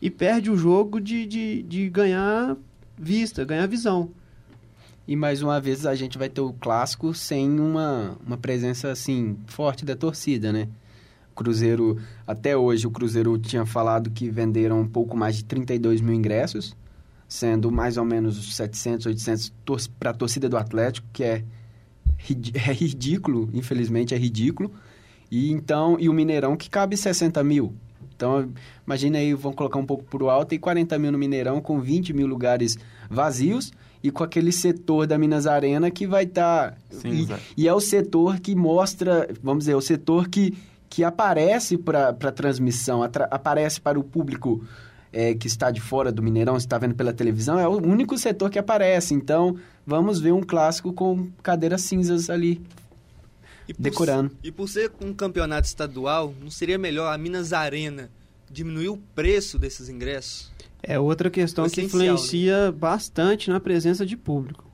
e 0.00 0.10
perde 0.10 0.50
o 0.50 0.56
jogo 0.56 1.00
de, 1.00 1.26
de, 1.26 1.62
de 1.62 1.88
ganhar 1.88 2.56
vista, 2.96 3.44
ganhar 3.44 3.66
visão. 3.66 4.10
E 5.06 5.16
mais 5.16 5.42
uma 5.42 5.60
vez 5.60 5.86
a 5.86 5.94
gente 5.94 6.18
vai 6.18 6.28
ter 6.28 6.40
o 6.40 6.52
clássico 6.52 7.14
sem 7.14 7.58
uma, 7.58 8.18
uma 8.26 8.36
presença 8.36 8.90
assim 8.90 9.38
forte 9.46 9.84
da 9.84 9.96
torcida, 9.96 10.52
né? 10.52 10.68
O 11.32 11.34
Cruzeiro, 11.34 11.98
até 12.26 12.56
hoje, 12.56 12.86
o 12.86 12.90
Cruzeiro 12.90 13.38
tinha 13.38 13.64
falado 13.64 14.10
que 14.10 14.28
venderam 14.28 14.80
um 14.80 14.88
pouco 14.88 15.16
mais 15.16 15.36
de 15.36 15.44
32 15.44 16.00
mil 16.00 16.12
ingressos, 16.12 16.76
sendo 17.26 17.70
mais 17.70 17.96
ou 17.96 18.04
menos 18.04 18.38
os 18.38 18.54
700, 18.54 19.06
800 19.06 19.52
para 19.98 20.10
a 20.10 20.14
torcida 20.14 20.48
do 20.48 20.56
Atlético, 20.56 21.06
que 21.12 21.24
é, 21.24 21.44
é 22.54 22.72
ridículo, 22.72 23.48
infelizmente 23.52 24.14
é 24.14 24.18
ridículo. 24.18 24.72
E 25.30 25.50
então, 25.50 25.96
e 26.00 26.08
o 26.08 26.12
Mineirão 26.12 26.56
que 26.56 26.70
cabe 26.70 26.96
60 26.96 27.42
mil. 27.44 27.74
Então, 28.16 28.50
imagina 28.84 29.18
aí, 29.18 29.32
vão 29.32 29.52
colocar 29.52 29.78
um 29.78 29.86
pouco 29.86 30.02
por 30.04 30.22
alto 30.24 30.54
e 30.54 30.58
40 30.58 30.98
mil 30.98 31.12
no 31.12 31.18
Mineirão 31.18 31.60
com 31.60 31.80
20 31.80 32.12
mil 32.12 32.26
lugares 32.26 32.76
vazios 33.08 33.72
e 34.02 34.10
com 34.10 34.24
aquele 34.24 34.50
setor 34.50 35.06
da 35.06 35.16
Minas 35.16 35.46
Arena 35.46 35.90
que 35.90 36.06
vai 36.06 36.24
estar. 36.24 36.72
Tá, 36.72 36.76
Sim, 36.90 37.28
e, 37.56 37.62
e, 37.62 37.68
é 37.68 37.74
o 37.74 37.80
setor 37.80 38.40
que 38.40 38.54
mostra, 38.54 39.28
vamos 39.42 39.64
dizer, 39.64 39.74
o 39.76 39.80
setor 39.80 40.28
que, 40.28 40.56
que 40.88 41.04
aparece 41.04 41.78
para 41.78 42.08
a 42.08 42.32
transmissão, 42.32 43.02
aparece 43.30 43.80
para 43.80 43.98
o 43.98 44.02
público 44.02 44.64
é, 45.12 45.34
que 45.34 45.46
está 45.46 45.70
de 45.70 45.80
fora 45.80 46.12
do 46.12 46.22
Mineirão, 46.22 46.56
está 46.56 46.78
vendo 46.78 46.94
pela 46.94 47.12
televisão, 47.12 47.58
é 47.58 47.66
o 47.66 47.76
único 47.76 48.16
setor 48.18 48.50
que 48.50 48.58
aparece. 48.58 49.14
Então, 49.14 49.56
vamos 49.86 50.20
ver 50.20 50.32
um 50.32 50.42
clássico 50.42 50.92
com 50.92 51.28
cadeiras 51.42 51.82
cinzas 51.82 52.28
ali 52.30 52.60
e 53.68 53.74
por, 53.74 53.82
decorando. 53.82 54.30
E 54.42 54.50
por 54.50 54.68
ser 54.68 54.92
um 55.00 55.12
campeonato 55.12 55.66
estadual, 55.66 56.34
não 56.40 56.50
seria 56.50 56.78
melhor 56.78 57.12
a 57.12 57.18
Minas 57.18 57.52
Arena 57.52 58.10
diminuir 58.50 58.88
o 58.88 58.96
preço 59.14 59.58
desses 59.58 59.88
ingressos? 59.88 60.50
É 60.82 60.98
outra 60.98 61.28
questão 61.28 61.68
que 61.68 61.82
influencia 61.82 62.66
né? 62.66 62.72
bastante 62.72 63.50
na 63.50 63.60
presença 63.60 64.06
de 64.06 64.16
público. 64.16 64.64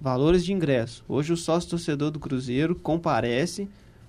Valores 0.00 0.44
de 0.44 0.52
ingresso. 0.52 1.04
Hoje 1.08 1.32
o 1.32 1.36
sócio 1.36 1.70
torcedor 1.70 2.10
do 2.10 2.20
Cruzeiro 2.20 2.76
comparece 2.76 3.68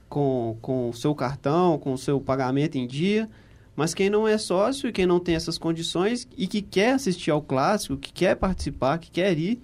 com, 0.10 0.58
com 0.62 0.90
o 0.90 0.94
seu 0.94 1.16
cartão, 1.16 1.78
com 1.80 1.94
o 1.94 1.98
seu 1.98 2.20
pagamento 2.20 2.78
em 2.78 2.86
dia, 2.86 3.30
mas 3.78 3.94
quem 3.94 4.10
não 4.10 4.28
é 4.28 4.40
sócio 4.40 4.90
e 4.90 4.92
quem 4.92 5.06
não 5.06 5.20
tem 5.20 5.36
essas 5.36 5.60
condições 5.60 6.28
e 6.36 6.48
que 6.48 6.64
quer 6.64 6.96
assistir 6.96 7.30
ao 7.30 7.44
clássico, 7.44 7.96
que 7.96 8.12
quer 8.12 8.36
participar, 8.36 8.98
que 8.98 9.12
quer 9.12 9.38
ir, 9.38 9.62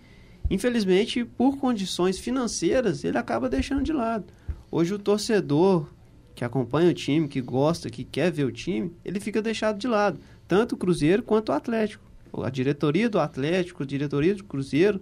infelizmente, 0.51 1.25
por 1.25 1.58
condições 1.58 2.20
financeiras, 2.20 3.03
ele 3.03 3.17
acaba 3.17 3.50
deixando 3.50 3.82
de 3.82 3.91
lado. 3.91 4.25
Hoje 4.70 4.93
o 4.93 5.00
torcedor 5.00 5.89
que 6.36 6.46
acompanha 6.46 6.91
o 6.91 6.93
time, 6.93 7.27
que 7.27 7.41
gosta, 7.41 7.89
que 7.89 8.03
quer 8.03 8.32
ver 8.32 8.43
o 8.43 8.51
time, 8.51 8.91
ele 9.03 9.20
fica 9.20 9.41
deixado 9.41 9.79
de 9.79 9.88
lado 9.88 10.20
tanto 10.48 10.75
o 10.75 10.77
Cruzeiro 10.77 11.24
quanto 11.24 11.50
o 11.50 11.53
Atlético. 11.53 12.03
A 12.43 12.51
diretoria 12.51 13.10
do 13.10 13.20
Atlético, 13.20 13.82
a 13.82 13.86
diretoria 13.86 14.36
do 14.36 14.43
Cruzeiro 14.43 15.01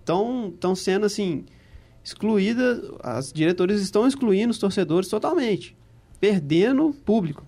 estão 0.00 0.74
sendo 0.74 1.06
assim 1.06 1.46
excluídas, 2.04 2.82
as 3.02 3.32
diretorias 3.32 3.80
estão 3.80 4.06
excluindo 4.06 4.50
os 4.50 4.58
torcedores 4.58 5.08
totalmente, 5.08 5.74
perdendo 6.20 6.94
público. 7.04 7.46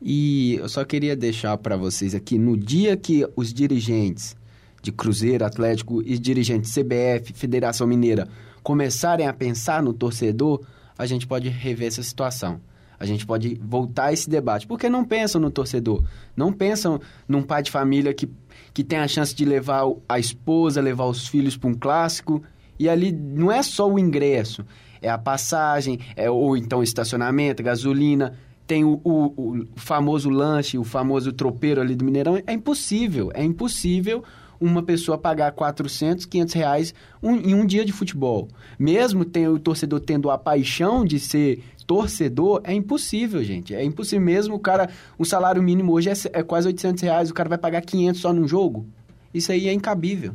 E 0.00 0.54
eu 0.54 0.68
só 0.68 0.84
queria 0.84 1.16
deixar 1.16 1.56
para 1.58 1.76
vocês 1.76 2.14
aqui, 2.14 2.38
no 2.38 2.56
dia 2.56 2.96
que 2.96 3.26
os 3.34 3.52
dirigentes 3.52 4.36
de 4.82 4.92
Cruzeiro, 4.92 5.44
Atlético 5.44 6.02
e 6.02 6.18
dirigentes 6.18 6.72
CBF, 6.72 7.32
Federação 7.34 7.86
Mineira 7.86 8.28
começarem 8.62 9.26
a 9.26 9.32
pensar 9.32 9.82
no 9.82 9.92
torcedor, 9.92 10.60
a 10.96 11.06
gente 11.06 11.26
pode 11.26 11.48
rever 11.48 11.88
essa 11.88 12.02
situação. 12.02 12.60
A 13.00 13.06
gente 13.06 13.24
pode 13.24 13.60
voltar 13.62 14.06
a 14.06 14.12
esse 14.12 14.28
debate. 14.28 14.66
Porque 14.66 14.88
não 14.88 15.04
pensam 15.04 15.40
no 15.40 15.50
torcedor. 15.50 16.02
Não 16.36 16.52
pensam 16.52 17.00
num 17.28 17.42
pai 17.42 17.62
de 17.62 17.70
família 17.70 18.12
que, 18.12 18.28
que 18.74 18.82
tem 18.82 18.98
a 18.98 19.06
chance 19.06 19.34
de 19.34 19.44
levar 19.44 19.84
a 20.08 20.18
esposa, 20.18 20.80
levar 20.80 21.06
os 21.06 21.28
filhos 21.28 21.56
para 21.56 21.70
um 21.70 21.74
clássico. 21.74 22.42
E 22.78 22.88
ali 22.88 23.12
não 23.12 23.50
é 23.50 23.62
só 23.62 23.88
o 23.90 23.98
ingresso, 23.98 24.64
é 25.00 25.08
a 25.08 25.18
passagem, 25.18 25.98
é, 26.14 26.30
ou 26.30 26.56
então 26.56 26.82
estacionamento, 26.82 27.62
gasolina. 27.62 28.36
Tem 28.68 28.84
o, 28.84 29.00
o, 29.02 29.32
o 29.34 29.66
famoso 29.74 30.30
lanche, 30.30 30.78
o 30.78 30.84
famoso 30.84 31.32
tropeiro 31.32 31.80
ali 31.80 31.96
do 31.96 32.04
Mineirão. 32.04 32.40
É 32.46 32.52
impossível, 32.52 33.32
é 33.34 33.42
impossível 33.42 34.22
uma 34.60 34.82
pessoa 34.82 35.16
pagar 35.16 35.52
400, 35.52 36.26
500 36.26 36.54
reais 36.54 36.94
um, 37.22 37.34
em 37.36 37.54
um 37.54 37.64
dia 37.64 37.84
de 37.84 37.92
futebol. 37.92 38.48
Mesmo 38.78 39.24
tem, 39.24 39.48
o 39.48 39.58
torcedor 39.58 40.00
tendo 40.00 40.30
a 40.30 40.38
paixão 40.38 41.04
de 41.04 41.18
ser 41.18 41.64
torcedor, 41.86 42.60
é 42.64 42.74
impossível, 42.74 43.42
gente. 43.42 43.74
É 43.74 43.82
impossível 43.82 44.24
mesmo. 44.24 44.54
O 44.54 44.60
cara, 44.60 44.90
o 45.16 45.24
salário 45.24 45.62
mínimo 45.62 45.92
hoje 45.92 46.10
é, 46.10 46.12
é 46.34 46.42
quase 46.42 46.68
800 46.68 47.02
reais, 47.02 47.30
o 47.30 47.34
cara 47.34 47.48
vai 47.48 47.58
pagar 47.58 47.80
500 47.80 48.20
só 48.20 48.32
num 48.32 48.46
jogo. 48.46 48.86
Isso 49.32 49.50
aí 49.50 49.66
é 49.68 49.72
incabível. 49.72 50.34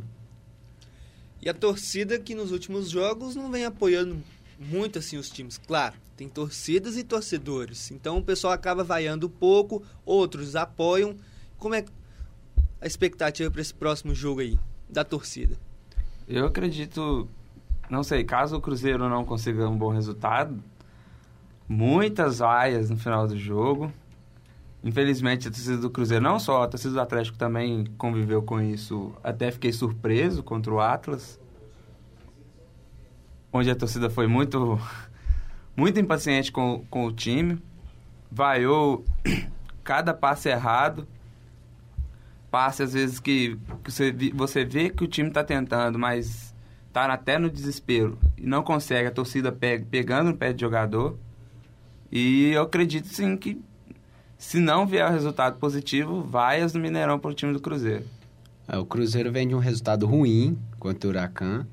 E 1.40 1.48
a 1.48 1.54
torcida 1.54 2.18
que 2.18 2.34
nos 2.34 2.50
últimos 2.50 2.90
jogos 2.90 3.36
não 3.36 3.50
vem 3.50 3.64
apoiando 3.64 4.16
muito 4.58 4.98
assim 4.98 5.16
os 5.16 5.30
times. 5.30 5.58
Claro, 5.58 5.94
tem 6.16 6.28
torcidas 6.28 6.96
e 6.96 7.04
torcedores. 7.04 7.90
Então 7.90 8.18
o 8.18 8.22
pessoal 8.22 8.52
acaba 8.52 8.84
vaiando 8.84 9.28
pouco, 9.28 9.82
outros 10.04 10.56
apoiam. 10.56 11.16
Como 11.58 11.74
é 11.74 11.84
a 12.80 12.86
expectativa 12.86 13.50
para 13.50 13.60
esse 13.60 13.74
próximo 13.74 14.14
jogo 14.14 14.40
aí 14.40 14.58
da 14.88 15.04
torcida? 15.04 15.56
Eu 16.28 16.46
acredito, 16.46 17.28
não 17.90 18.02
sei, 18.02 18.24
caso 18.24 18.56
o 18.56 18.60
Cruzeiro 18.60 19.08
não 19.08 19.24
consiga 19.24 19.68
um 19.68 19.76
bom 19.76 19.90
resultado, 19.90 20.62
muitas 21.68 22.38
vaias 22.38 22.88
no 22.90 22.96
final 22.96 23.26
do 23.26 23.36
jogo. 23.36 23.92
Infelizmente, 24.82 25.48
a 25.48 25.50
torcida 25.50 25.78
do 25.78 25.88
Cruzeiro, 25.88 26.22
não 26.22 26.38
só, 26.38 26.62
a 26.62 26.68
torcida 26.68 26.92
do 26.92 27.00
Atlético 27.00 27.38
também 27.38 27.86
conviveu 27.96 28.42
com 28.42 28.60
isso. 28.60 29.14
Até 29.22 29.50
fiquei 29.50 29.72
surpreso 29.72 30.42
contra 30.42 30.72
o 30.72 30.78
Atlas, 30.78 31.40
onde 33.54 33.70
a 33.70 33.76
torcida 33.76 34.10
foi 34.10 34.26
muito, 34.26 34.80
muito 35.76 36.00
impaciente 36.00 36.50
com, 36.50 36.84
com 36.90 37.06
o 37.06 37.12
time. 37.12 37.62
Vaiou 38.28 39.04
cada 39.84 40.12
passe 40.12 40.48
errado. 40.48 41.06
Passe, 42.50 42.82
às 42.82 42.92
vezes, 42.92 43.20
que, 43.20 43.56
que 43.84 43.92
você, 43.92 44.12
você 44.34 44.64
vê 44.64 44.90
que 44.90 45.04
o 45.04 45.06
time 45.06 45.28
está 45.28 45.44
tentando, 45.44 45.98
mas 45.98 46.52
está 46.88 47.06
até 47.06 47.38
no 47.38 47.48
desespero 47.48 48.18
e 48.36 48.44
não 48.44 48.62
consegue. 48.62 49.08
A 49.08 49.12
torcida 49.12 49.52
pega, 49.52 49.86
pegando 49.88 50.30
no 50.30 50.36
pé 50.36 50.52
de 50.52 50.60
jogador. 50.60 51.16
E 52.10 52.50
eu 52.50 52.62
acredito 52.62 53.06
sim 53.06 53.36
que 53.36 53.60
se 54.36 54.58
não 54.58 54.84
vier 54.84 55.08
o 55.08 55.12
resultado 55.12 55.58
positivo, 55.58 56.22
vai 56.22 56.60
as 56.60 56.72
do 56.72 56.80
Mineirão 56.80 57.20
para 57.20 57.30
o 57.30 57.34
time 57.34 57.52
do 57.52 57.60
Cruzeiro. 57.60 58.04
É, 58.66 58.76
o 58.76 58.84
Cruzeiro 58.84 59.30
vem 59.30 59.46
de 59.46 59.54
um 59.54 59.58
resultado 59.58 60.06
ruim 60.06 60.58
contra 60.78 61.08
o 61.08 61.10
Huracan 61.10 61.66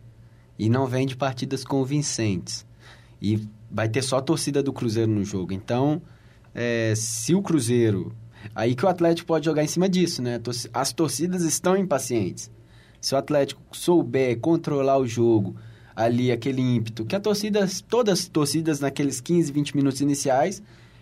e 0.61 0.69
não 0.69 0.85
vem 0.85 1.07
de 1.07 1.17
partidas 1.17 1.63
convincentes. 1.63 2.67
E 3.19 3.49
vai 3.71 3.89
ter 3.89 4.03
só 4.03 4.17
a 4.17 4.21
torcida 4.21 4.61
do 4.61 4.71
Cruzeiro 4.71 5.11
no 5.11 5.25
jogo. 5.25 5.53
Então, 5.53 5.99
é, 6.53 6.93
se 6.95 7.33
o 7.33 7.41
Cruzeiro. 7.41 8.15
Aí 8.53 8.75
que 8.75 8.85
o 8.85 8.87
Atlético 8.87 9.27
pode 9.27 9.45
jogar 9.45 9.63
em 9.63 9.67
cima 9.67 9.89
disso, 9.89 10.21
né? 10.21 10.39
As 10.71 10.93
torcidas 10.93 11.41
estão 11.41 11.75
impacientes. 11.75 12.51
Se 12.99 13.15
o 13.15 13.17
Atlético 13.17 13.59
souber 13.71 14.39
controlar 14.39 14.99
o 14.99 15.07
jogo, 15.07 15.55
ali 15.95 16.31
aquele 16.31 16.61
ímpeto, 16.61 17.05
que 17.05 17.15
a 17.15 17.19
torcida, 17.19 17.67
todas 17.89 18.19
as 18.19 18.27
torcidas 18.27 18.79
naqueles 18.79 19.19
15, 19.19 19.51
20 19.51 19.75
minutos 19.75 19.99
iniciais, 19.99 20.61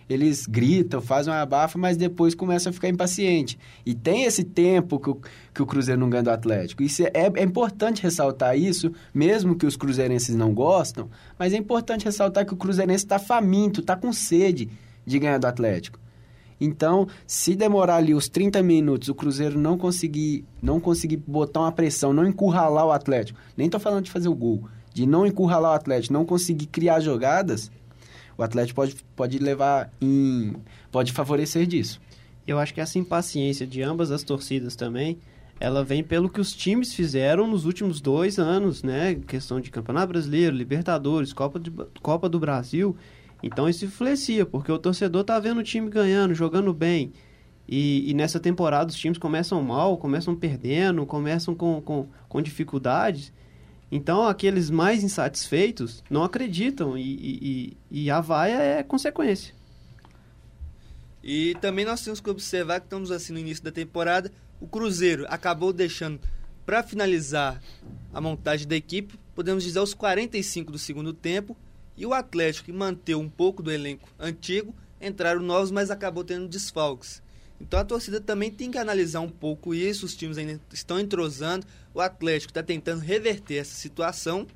eles 0.09 0.47
gritam, 0.47 0.99
fazem 0.99 1.31
uma 1.31 1.41
abafa, 1.41 1.77
mas 1.77 1.95
depois 1.95 2.33
começam 2.33 2.71
a 2.71 2.73
ficar 2.73 2.89
impaciente. 2.89 3.59
E 3.85 3.93
tem 3.93 4.23
esse 4.23 4.43
tempo 4.43 4.99
que 4.99 5.11
o, 5.11 5.21
que 5.53 5.61
o 5.61 5.65
Cruzeiro 5.67 6.01
não 6.01 6.09
ganha 6.09 6.23
do 6.23 6.31
Atlético. 6.31 6.81
Isso 6.81 7.03
é, 7.03 7.11
é 7.13 7.43
importante 7.43 8.01
ressaltar 8.01 8.57
isso, 8.57 8.91
mesmo 9.13 9.55
que 9.55 9.67
os 9.67 9.77
cruzeirenses 9.77 10.35
não 10.35 10.51
gostam, 10.51 11.09
mas 11.37 11.53
é 11.53 11.57
importante 11.57 12.05
ressaltar 12.05 12.45
que 12.45 12.53
o 12.53 12.57
cruzeirense 12.57 13.05
está 13.05 13.19
faminto, 13.19 13.81
está 13.81 13.95
com 13.95 14.11
sede 14.11 14.67
de 15.05 15.19
ganhar 15.19 15.37
do 15.37 15.45
Atlético. 15.45 15.99
Então, 16.59 17.07
se 17.25 17.55
demorar 17.55 17.97
ali 17.97 18.13
os 18.13 18.27
30 18.27 18.61
minutos, 18.61 19.07
o 19.07 19.15
Cruzeiro 19.15 19.57
não 19.57 19.77
conseguir, 19.77 20.43
não 20.61 20.79
conseguir 20.79 21.17
botar 21.17 21.61
uma 21.61 21.71
pressão, 21.71 22.11
não 22.11 22.27
encurralar 22.27 22.85
o 22.85 22.91
Atlético, 22.91 23.39
nem 23.55 23.67
estou 23.67 23.79
falando 23.79 24.05
de 24.05 24.11
fazer 24.11 24.27
o 24.27 24.35
gol, 24.35 24.67
de 24.93 25.05
não 25.05 25.25
encurralar 25.25 25.71
o 25.71 25.75
Atlético, 25.75 26.13
não 26.13 26.25
conseguir 26.25 26.65
criar 26.65 26.99
jogadas, 26.99 27.71
o 28.39 28.43
Atlético 28.43 28.77
pode, 28.77 28.95
pode 29.17 29.37
levar 29.37 29.91
em. 29.99 30.55
pode 30.89 31.11
favorecer 31.11 31.67
disso. 31.67 31.99
Eu 32.47 32.57
acho 32.57 32.73
que 32.73 32.79
essa 32.79 32.97
impaciência 32.97 33.67
de 33.67 33.81
ambas 33.81 34.11
as 34.11 34.23
torcidas 34.23 34.77
também, 34.77 35.19
ela 35.59 35.83
vem 35.83 36.01
pelo 36.01 36.29
que 36.29 36.39
os 36.39 36.53
times 36.53 36.93
fizeram 36.93 37.45
nos 37.45 37.65
últimos 37.65 37.99
dois 37.99 38.39
anos, 38.39 38.81
né? 38.81 39.15
Questão 39.27 39.59
de 39.59 39.69
Campeonato 39.69 40.07
Brasileiro, 40.07 40.55
Libertadores, 40.55 41.33
Copa, 41.33 41.59
de, 41.59 41.69
Copa 42.01 42.29
do 42.29 42.39
Brasil. 42.39 42.95
Então 43.43 43.67
isso 43.67 43.83
influencia, 43.83 44.45
porque 44.45 44.71
o 44.71 44.79
torcedor 44.79 45.25
tá 45.25 45.37
vendo 45.37 45.59
o 45.59 45.63
time 45.63 45.89
ganhando, 45.89 46.33
jogando 46.33 46.73
bem. 46.73 47.11
E, 47.67 48.09
e, 48.09 48.13
nessa 48.13 48.39
temporada 48.39 48.89
os 48.89 48.97
times 48.97 49.17
começam 49.17 49.61
mal, 49.61 49.97
começam 49.97 50.33
perdendo, 50.33 51.05
começam 51.05 51.53
com, 51.53 51.81
com, 51.81 52.07
com 52.29 52.41
dificuldades. 52.41 53.33
Então, 53.91 54.27
aqueles 54.27 54.69
mais 54.69 55.03
insatisfeitos 55.03 56.03
não 56.09 56.23
acreditam 56.23 56.97
e, 56.97 57.01
e, 57.01 57.77
e 58.03 58.11
a 58.11 58.21
vaia 58.21 58.61
é 58.61 58.83
consequência. 58.83 59.53
E 61.23 61.55
também 61.59 61.85
nós 61.85 62.03
temos 62.03 62.19
que 62.19 62.29
observar 62.29 62.79
que 62.79 62.85
estamos 62.85 63.11
assim 63.11 63.33
no 63.33 63.39
início 63.39 63.63
da 63.63 63.71
temporada. 63.71 64.31
O 64.59 64.67
Cruzeiro 64.67 65.25
acabou 65.27 65.73
deixando 65.73 66.19
para 66.65 66.83
finalizar 66.83 67.61
a 68.13 68.21
montagem 68.21 68.67
da 68.67 68.75
equipe, 68.75 69.19
podemos 69.33 69.63
dizer, 69.63 69.79
aos 69.79 69.93
45 69.93 70.71
do 70.71 70.77
segundo 70.77 71.13
tempo. 71.13 71.57
E 71.97 72.05
o 72.05 72.13
Atlético, 72.13 72.67
que 72.67 72.71
manteve 72.71 73.15
um 73.15 73.27
pouco 73.27 73.61
do 73.61 73.71
elenco 73.71 74.07
antigo, 74.17 74.73
entraram 75.01 75.41
novos, 75.41 75.71
mas 75.71 75.91
acabou 75.91 76.23
tendo 76.23 76.47
desfalques. 76.47 77.21
Então 77.59 77.79
a 77.79 77.83
torcida 77.83 78.21
também 78.21 78.49
tem 78.49 78.71
que 78.71 78.77
analisar 78.77 79.19
um 79.19 79.29
pouco 79.29 79.73
isso, 79.73 80.05
os 80.05 80.15
times 80.15 80.37
ainda 80.37 80.59
estão 80.73 80.99
entrosando, 80.99 81.65
o 81.93 81.99
Atlético 81.99 82.51
está 82.51 82.63
tentando 82.63 83.01
reverter 83.01 83.57
essa 83.57 83.75
situação 83.75 84.47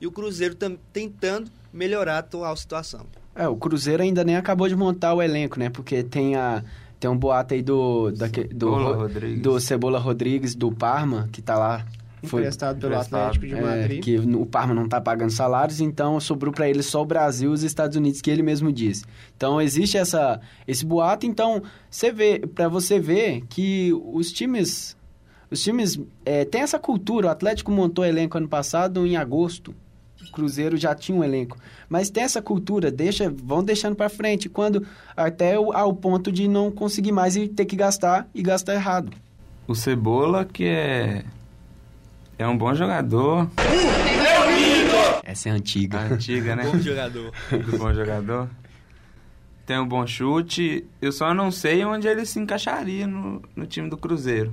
e 0.00 0.06
o 0.06 0.12
Cruzeiro 0.12 0.54
está 0.54 0.70
tentando 0.92 1.50
melhorar 1.72 2.16
a 2.16 2.18
atual 2.18 2.56
situação. 2.56 3.06
É, 3.34 3.48
o 3.48 3.56
Cruzeiro 3.56 4.02
ainda 4.02 4.22
nem 4.22 4.36
acabou 4.36 4.68
de 4.68 4.76
montar 4.76 5.14
o 5.14 5.20
elenco, 5.22 5.58
né? 5.58 5.68
Porque 5.68 6.02
tem 6.04 6.36
a 6.36 6.62
tem 7.00 7.10
um 7.10 7.16
boato 7.16 7.54
aí 7.54 7.62
do 7.62 8.12
do, 8.12 8.18
Cebola 8.18 8.92
do, 8.92 9.00
Rodrigues. 9.00 9.42
do 9.42 9.60
Cebola 9.60 9.98
Rodrigues 9.98 10.54
do 10.54 10.72
Parma 10.72 11.28
que 11.32 11.40
está 11.40 11.58
lá 11.58 11.84
emprestado 12.24 12.78
pelo 12.80 12.92
emprestado, 12.94 13.20
Atlético 13.20 13.46
de 13.46 13.54
É, 13.54 13.60
Madrid. 13.60 14.02
que 14.02 14.18
o 14.18 14.46
Parma 14.46 14.74
não 14.74 14.88
tá 14.88 15.00
pagando 15.00 15.30
salários, 15.30 15.80
então 15.80 16.18
sobrou 16.20 16.52
para 16.52 16.68
ele 16.68 16.82
só 16.82 17.02
o 17.02 17.06
Brasil 17.06 17.50
e 17.50 17.54
os 17.54 17.62
Estados 17.62 17.96
Unidos, 17.96 18.20
que 18.20 18.30
ele 18.30 18.42
mesmo 18.42 18.72
disse. 18.72 19.04
Então 19.36 19.60
existe 19.60 19.96
essa 19.96 20.40
esse 20.66 20.84
boato, 20.84 21.26
então 21.26 21.62
você 21.90 22.10
vê 22.12 22.40
para 22.40 22.68
você 22.68 22.98
ver 22.98 23.42
que 23.48 23.92
os 24.12 24.30
times 24.32 24.96
os 25.50 25.62
times 25.62 26.00
é, 26.24 26.44
tem 26.44 26.62
essa 26.62 26.78
cultura, 26.78 27.28
o 27.28 27.30
Atlético 27.30 27.70
montou 27.70 28.04
elenco 28.04 28.36
ano 28.36 28.48
passado 28.48 29.06
em 29.06 29.16
agosto. 29.16 29.74
O 30.26 30.32
Cruzeiro 30.32 30.76
já 30.78 30.94
tinha 30.94 31.16
um 31.18 31.22
elenco, 31.22 31.58
mas 31.86 32.08
tem 32.08 32.22
essa 32.24 32.40
cultura, 32.40 32.90
deixa, 32.90 33.28
vão 33.30 33.62
deixando 33.62 33.94
para 33.94 34.08
frente, 34.08 34.48
quando 34.48 34.84
até 35.14 35.58
o, 35.60 35.70
ao 35.70 35.94
ponto 35.94 36.32
de 36.32 36.48
não 36.48 36.70
conseguir 36.70 37.12
mais 37.12 37.36
e 37.36 37.46
ter 37.46 37.66
que 37.66 37.76
gastar 37.76 38.26
e 38.34 38.42
gastar 38.42 38.74
errado. 38.74 39.12
O 39.68 39.74
Cebola, 39.74 40.44
que 40.44 40.64
é. 40.64 41.24
É 42.38 42.46
um 42.46 42.56
bom 42.56 42.74
jogador. 42.74 43.48
Essa 45.22 45.48
é 45.48 45.52
antiga. 45.52 45.98
A 45.98 46.02
antiga, 46.04 46.56
né? 46.56 46.64
Bom 46.70 46.78
jogador. 46.78 47.32
Do 47.50 47.78
bom 47.78 47.94
jogador. 47.94 48.48
Tem 49.66 49.78
um 49.78 49.86
bom 49.86 50.06
chute. 50.06 50.84
Eu 51.00 51.12
só 51.12 51.32
não 51.32 51.50
sei 51.50 51.84
onde 51.84 52.06
ele 52.06 52.26
se 52.26 52.38
encaixaria 52.38 53.06
no, 53.06 53.42
no 53.56 53.66
time 53.66 53.88
do 53.88 53.96
Cruzeiro. 53.96 54.52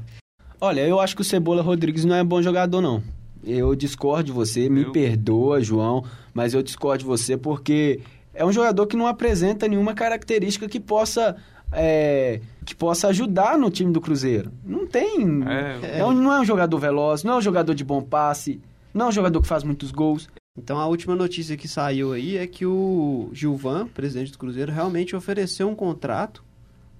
Olha, 0.59 0.81
eu 0.87 0.99
acho 0.99 1.15
que 1.15 1.21
o 1.21 1.25
Cebola 1.25 1.61
Rodrigues 1.61 2.05
não 2.05 2.15
é 2.15 2.23
bom 2.23 2.41
jogador, 2.41 2.81
não. 2.81 3.03
Eu 3.43 3.75
discordo 3.75 4.25
de 4.25 4.31
você, 4.31 4.69
me 4.69 4.83
Eu- 4.83 4.91
perdoa, 4.91 5.59
João, 5.61 6.05
mas 6.33 6.53
eu 6.53 6.61
discordo 6.61 6.99
de 6.99 7.05
você 7.05 7.35
porque 7.35 7.99
é 8.33 8.45
um 8.45 8.51
jogador 8.51 8.85
que 8.87 8.95
não 8.95 9.07
apresenta 9.07 9.67
nenhuma 9.67 9.93
característica 9.95 10.69
que 10.69 10.79
possa, 10.79 11.35
é, 11.71 12.41
que 12.65 12.75
possa 12.75 13.07
ajudar 13.07 13.57
no 13.57 13.69
time 13.69 13.91
do 13.91 14.01
Cruzeiro. 14.01 14.51
Não 14.63 14.85
tem. 14.85 15.43
É, 15.47 15.97
É 15.97 15.99
não 15.99 16.33
é 16.33 16.39
um 16.39 16.45
jogador 16.45 16.77
veloz, 16.77 17.23
não 17.23 17.33
é 17.33 17.37
um 17.37 17.41
jogador 17.41 17.73
de 17.73 17.83
bom 17.83 18.01
passe, 18.01 18.59
não 18.93 19.05
é 19.05 19.09
um 19.09 19.11
jogador 19.11 19.41
que 19.41 19.47
faz 19.47 19.63
muitos 19.63 19.91
gols. 19.91 20.29
Então 20.57 20.77
a 20.77 20.85
última 20.85 21.15
notícia 21.15 21.55
que 21.55 21.67
saiu 21.67 22.11
aí 22.11 22.37
é 22.37 22.45
que 22.45 22.65
o 22.65 23.29
Gilvan, 23.31 23.87
presidente 23.87 24.33
do 24.33 24.37
Cruzeiro, 24.37 24.71
realmente 24.71 25.15
ofereceu 25.15 25.69
um 25.69 25.75
contrato 25.75 26.43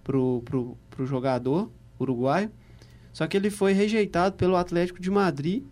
pro, 0.03 0.41
pro, 0.45 0.77
pro 0.89 1.05
jogador 1.05 1.69
uruguaio, 1.99 2.49
só 3.11 3.27
que 3.27 3.35
ele 3.35 3.49
foi 3.49 3.73
rejeitado 3.73 4.35
pelo 4.35 4.55
Atlético 4.55 5.01
de 5.01 5.11
Madrid, 5.11 5.63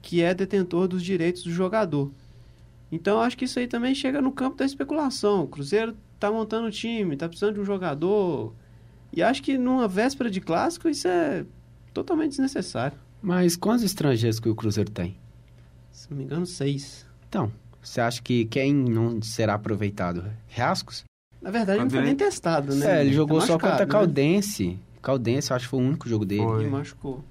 que 0.00 0.22
é 0.22 0.32
detentor 0.32 0.88
dos 0.88 1.02
direitos 1.02 1.42
do 1.42 1.50
jogador. 1.50 2.10
Então 2.90 3.16
eu 3.16 3.20
acho 3.20 3.36
que 3.36 3.44
isso 3.44 3.58
aí 3.58 3.66
também 3.66 3.94
chega 3.94 4.22
no 4.22 4.32
campo 4.32 4.56
da 4.56 4.64
especulação. 4.64 5.44
O 5.44 5.48
Cruzeiro 5.48 5.94
tá 6.18 6.30
montando 6.30 6.66
um 6.66 6.70
time, 6.70 7.16
tá 7.16 7.28
precisando 7.28 7.54
de 7.54 7.60
um 7.60 7.64
jogador. 7.64 8.54
E 9.12 9.22
acho 9.22 9.42
que 9.42 9.56
numa 9.56 9.86
véspera 9.88 10.30
de 10.30 10.40
clássico 10.40 10.88
isso 10.88 11.06
é 11.08 11.44
totalmente 11.94 12.30
desnecessário. 12.30 12.98
Mas 13.22 13.56
quantos 13.56 13.84
estrangeiros 13.84 14.38
que 14.38 14.48
o 14.48 14.54
Cruzeiro 14.54 14.90
tem? 14.90 15.16
Se 15.90 16.10
não 16.10 16.18
me 16.18 16.24
engano, 16.24 16.46
seis. 16.46 17.06
Então, 17.28 17.50
você 17.82 18.00
acha 18.00 18.20
que 18.22 18.44
quem 18.46 18.74
não 18.74 19.20
será 19.22 19.54
aproveitado? 19.54 20.24
Reascos? 20.46 21.04
Na 21.40 21.50
verdade, 21.50 21.80
não 21.80 21.88
foi 21.90 22.00
nem 22.00 22.08
ele- 22.10 22.16
testado, 22.18 22.74
né? 22.74 22.98
É, 22.98 23.00
ele 23.00 23.10
Tá 23.10 23.16
jogou 23.16 23.40
só 23.40 23.52
machucado, 23.54 23.72
contra 23.72 23.86
né? 23.86 23.92
Caldense. 23.92 24.78
Caldense, 25.00 25.50
eu 25.50 25.56
acho 25.56 25.64
que 25.66 25.70
foi 25.70 25.80
o 25.80 25.86
único 25.86 26.08
jogo 26.08 26.24
dele. 26.24 26.42
Foi. 26.42 26.64
E 26.64 26.68
machucou. 26.68 27.24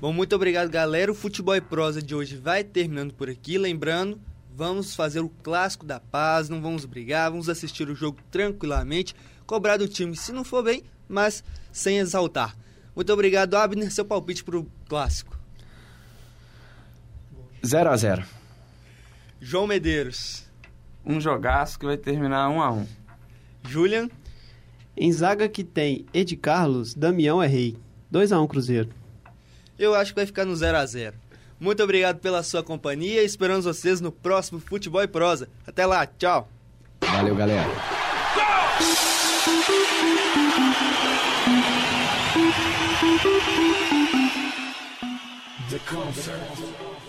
Bom, 0.00 0.12
muito 0.12 0.34
obrigado, 0.34 0.70
galera. 0.70 1.12
O 1.12 1.14
Futebol 1.14 1.54
e 1.54 1.60
Prosa 1.60 2.00
de 2.02 2.14
hoje 2.14 2.34
vai 2.36 2.64
terminando 2.64 3.12
por 3.12 3.28
aqui. 3.28 3.58
Lembrando, 3.58 4.18
vamos 4.60 4.94
fazer 4.94 5.20
o 5.20 5.28
clássico 5.30 5.86
da 5.86 5.98
paz, 5.98 6.50
não 6.50 6.60
vamos 6.60 6.84
brigar, 6.84 7.30
vamos 7.30 7.48
assistir 7.48 7.88
o 7.88 7.94
jogo 7.94 8.18
tranquilamente, 8.30 9.14
cobrar 9.46 9.78
do 9.78 9.88
time 9.88 10.14
se 10.14 10.32
não 10.32 10.44
for 10.44 10.62
bem, 10.62 10.82
mas 11.08 11.42
sem 11.72 11.96
exaltar. 11.96 12.54
Muito 12.94 13.10
obrigado, 13.10 13.54
Abner. 13.54 13.90
Seu 13.90 14.04
palpite 14.04 14.44
pro 14.44 14.70
clássico. 14.86 15.34
0 17.64 17.90
a 17.90 17.96
0 17.96 18.22
João 19.40 19.66
Medeiros, 19.66 20.44
um 21.06 21.18
jogaço 21.18 21.78
que 21.78 21.86
vai 21.86 21.96
terminar 21.96 22.50
1 22.50 22.60
a 22.60 22.70
1 22.70 22.86
Julian, 23.66 24.10
Em 24.94 25.10
zaga 25.10 25.48
que 25.48 25.64
tem 25.64 26.04
Ed 26.12 26.36
Carlos, 26.36 26.92
Damião 26.92 27.42
é 27.42 27.46
rei. 27.46 27.78
2x1 28.12 28.46
Cruzeiro. 28.46 28.90
eu 29.78 29.94
acho 29.94 30.12
que 30.12 30.20
vai 30.20 30.26
ficar 30.26 30.44
no 30.44 30.54
0 30.54 30.76
a 30.76 30.84
0 30.84 31.16
Muito 31.60 31.82
obrigado 31.82 32.18
pela 32.18 32.42
sua 32.42 32.62
companhia. 32.62 33.22
Esperamos 33.22 33.66
vocês 33.66 34.00
no 34.00 34.10
próximo 34.10 34.58
Futebol 34.58 35.02
e 35.02 35.06
Prosa. 35.06 35.48
Até 35.66 35.84
lá, 35.84 36.06
tchau. 36.06 36.48
Valeu, 37.02 37.36
galera. 37.36 37.68
The 45.68 45.78
concert. 45.86 46.99